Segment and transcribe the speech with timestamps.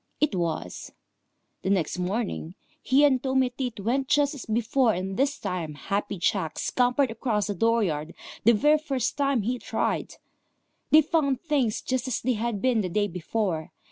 [0.19, 0.93] It was.
[1.61, 6.17] The next morning he and Tommy Tit went just as before, and this time Happy
[6.17, 10.15] Jack scampered across the dooryard the very first time he tried.
[10.89, 13.73] They found things just as they had been the day before.